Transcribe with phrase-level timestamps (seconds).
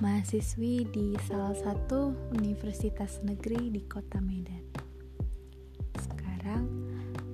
[0.00, 4.64] mahasiswi di salah satu universitas negeri di kota Medan.
[6.00, 6.64] Sekarang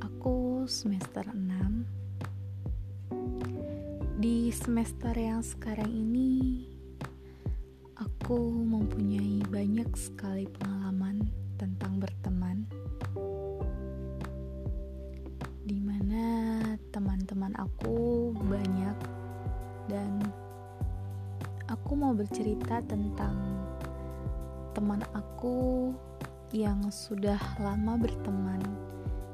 [0.02, 4.18] aku semester 6.
[4.18, 6.66] Di semester yang sekarang ini
[7.94, 12.41] aku mempunyai banyak sekali pengalaman tentang berteman.
[22.22, 23.34] Bercerita tentang
[24.78, 25.90] teman aku
[26.54, 28.62] yang sudah lama berteman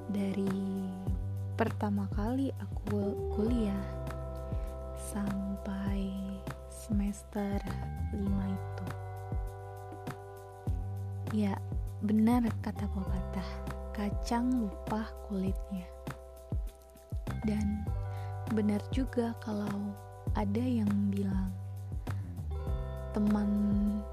[0.08, 0.88] dari
[1.52, 3.84] pertama kali aku kuliah
[5.12, 6.16] sampai
[6.72, 7.60] semester
[8.16, 8.24] 5
[8.56, 8.86] itu.
[11.44, 11.60] Ya,
[12.00, 13.50] benar kata pepatah,
[13.92, 15.84] kacang lupa kulitnya.
[17.44, 17.84] Dan
[18.56, 19.92] benar juga kalau
[20.32, 21.52] ada yang bilang
[23.18, 23.50] teman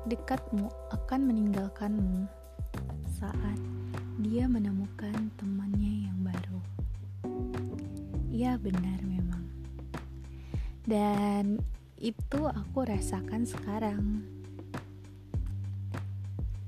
[0.09, 2.25] dekatmu akan meninggalkanmu
[3.05, 3.61] saat
[4.17, 6.59] dia menemukan temannya yang baru.
[8.33, 9.45] Ya, benar memang.
[10.89, 11.61] Dan
[12.01, 14.25] itu aku rasakan sekarang.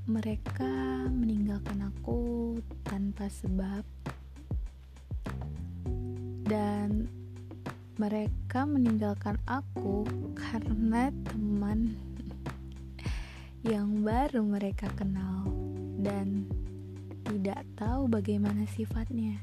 [0.05, 2.53] Mereka meninggalkan aku
[2.85, 3.81] tanpa sebab,
[6.45, 7.09] dan
[7.97, 10.05] mereka meninggalkan aku
[10.37, 12.06] karena teman
[13.65, 15.49] yang baru mereka kenal
[15.97, 16.45] dan
[17.25, 19.41] tidak tahu bagaimana sifatnya.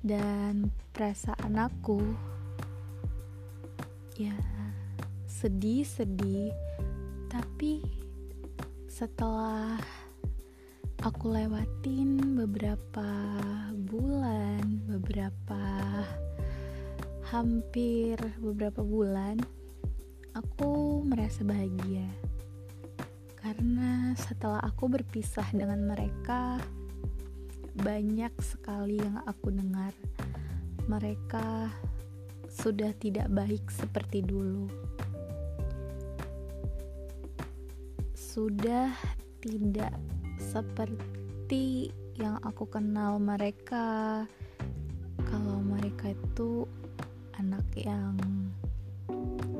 [0.00, 2.00] Dan perasaan aku
[4.16, 4.34] ya
[5.28, 6.50] sedih-sedih,
[7.28, 7.84] tapi
[8.90, 9.78] setelah
[11.04, 13.08] aku lewatin beberapa
[13.86, 15.62] bulan, beberapa
[17.30, 19.38] hampir beberapa bulan
[20.34, 22.06] aku merasa bahagia.
[23.40, 26.60] Karena setelah aku berpisah dengan mereka
[27.80, 29.94] banyak sekali yang aku dengar.
[30.84, 31.70] Mereka
[32.50, 34.68] sudah tidak baik seperti dulu.
[38.12, 38.92] Sudah
[39.40, 39.96] tidak
[40.36, 41.88] seperti
[42.20, 44.28] yang aku kenal mereka.
[45.24, 46.66] Kalau mereka itu
[47.38, 48.18] anak yang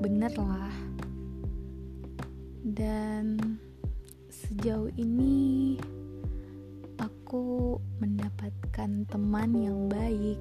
[0.01, 0.75] bener lah.
[2.65, 3.37] Dan
[4.33, 5.77] sejauh ini
[6.97, 10.41] aku mendapatkan teman yang baik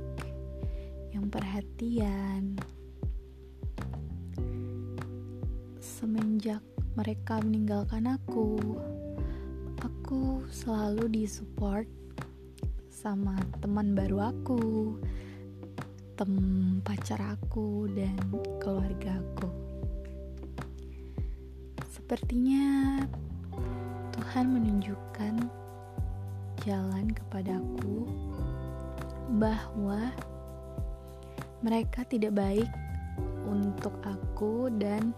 [1.11, 2.55] yang perhatian.
[5.83, 6.63] Semenjak
[6.95, 8.55] mereka meninggalkan aku
[10.09, 11.85] aku selalu disupport
[12.89, 14.97] sama teman baru aku
[16.19, 18.11] tem pacar aku dan
[18.59, 19.47] keluarga aku.
[21.87, 22.99] Sepertinya
[24.11, 25.47] Tuhan menunjukkan
[26.67, 28.03] jalan kepadaku
[29.39, 30.11] bahwa
[31.63, 32.67] mereka tidak baik
[33.47, 35.15] untuk aku dan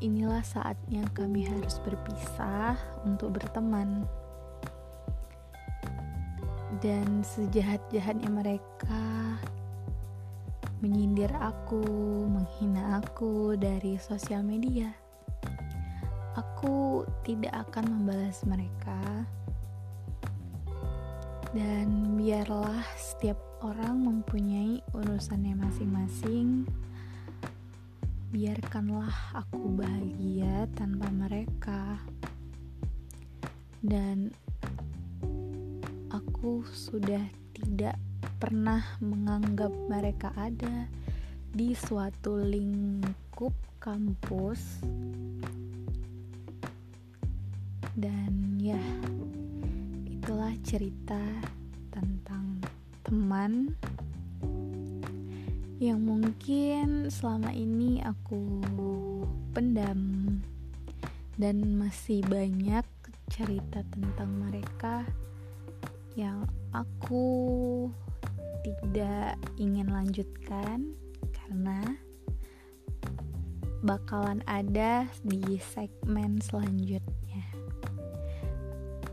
[0.00, 2.72] inilah saatnya kami harus berpisah
[3.04, 4.08] untuk berteman
[6.80, 9.33] dan sejahat-jahatnya mereka
[10.84, 11.80] menyindir aku,
[12.28, 14.92] menghina aku dari sosial media.
[16.36, 19.24] Aku tidak akan membalas mereka,
[21.56, 26.68] dan biarlah setiap orang mempunyai urusannya masing-masing.
[28.28, 31.96] Biarkanlah aku bahagia tanpa mereka,
[33.80, 34.28] dan
[36.12, 37.24] aku sudah
[37.56, 37.96] tidak
[38.44, 40.84] pernah menganggap mereka ada
[41.48, 44.84] di suatu lingkup kampus.
[47.96, 48.84] Dan ya
[50.04, 51.16] itulah cerita
[51.88, 52.60] tentang
[53.00, 53.72] teman
[55.80, 58.60] yang mungkin selama ini aku
[59.56, 60.20] pendam.
[61.40, 62.84] Dan masih banyak
[63.32, 65.00] cerita tentang mereka
[66.12, 66.44] yang
[66.76, 67.88] aku
[68.64, 70.96] tidak ingin lanjutkan
[71.36, 71.84] karena
[73.84, 77.44] bakalan ada di segmen selanjutnya.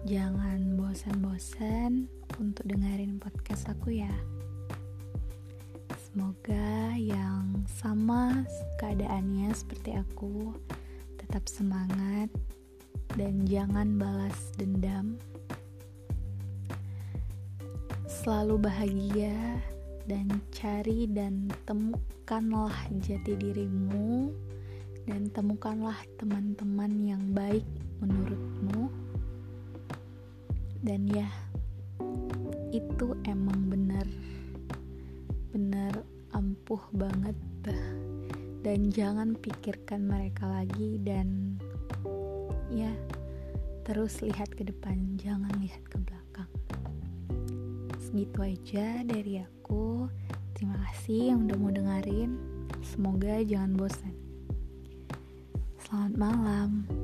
[0.07, 2.07] Jangan bosan-bosan
[2.39, 4.15] untuk dengerin podcast aku ya.
[5.99, 8.47] Semoga yang sama
[8.79, 10.55] keadaannya seperti aku
[11.19, 12.31] tetap semangat
[13.19, 15.19] dan jangan balas dendam
[18.21, 19.33] selalu bahagia
[20.05, 24.29] dan cari dan temukanlah jati dirimu
[25.09, 27.65] dan temukanlah teman-teman yang baik
[27.97, 28.93] menurutmu.
[30.85, 31.25] Dan ya
[32.69, 34.05] itu emang benar
[35.49, 36.05] benar
[36.37, 37.37] ampuh banget.
[38.61, 41.57] Dan jangan pikirkan mereka lagi dan
[42.69, 42.93] ya
[43.81, 46.21] terus lihat ke depan jangan lihat ke belakang
[48.11, 50.11] segitu aja dari aku.
[50.51, 52.35] Terima kasih yang udah mau dengerin.
[52.83, 54.11] Semoga jangan bosan.
[55.79, 57.00] Selamat malam